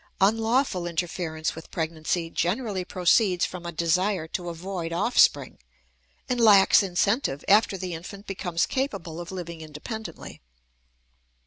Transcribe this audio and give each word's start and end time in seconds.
Unlawful 0.19 0.87
interference 0.87 1.53
with 1.53 1.69
pregnancy 1.69 2.31
generally 2.31 2.83
proceeds 2.83 3.45
from 3.45 3.67
a 3.67 3.71
desire 3.71 4.27
to 4.29 4.49
avoid 4.49 4.91
offspring, 4.91 5.59
and 6.27 6.41
lacks 6.41 6.81
incentive 6.81 7.45
after 7.47 7.77
the 7.77 7.93
infant 7.93 8.25
becomes 8.25 8.65
capable 8.65 9.19
of 9.19 9.31
living 9.31 9.61
independently. 9.61 10.41